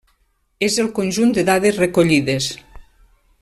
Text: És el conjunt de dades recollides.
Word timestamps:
És 0.67 0.77
el 0.83 0.87
conjunt 0.99 1.35
de 1.39 1.43
dades 1.51 1.77
recollides. 1.83 2.49